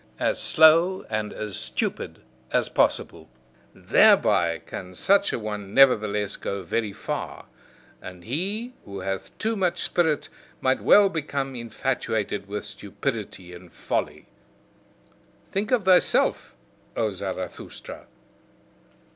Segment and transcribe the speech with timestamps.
[0.17, 3.29] As slow and as stupid as possible:
[3.75, 7.45] THEREBY can such a one nevertheless go very far.
[8.01, 10.27] And he who hath too much spirit
[10.59, 14.25] might well become infatuated with stupidity and folly.
[15.51, 16.55] Think of thyself,
[16.97, 18.07] O Zarathustra!